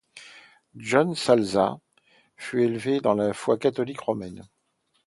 [0.77, 1.79] John Salza
[2.35, 4.41] fut élevé dans la foi catholique romaine.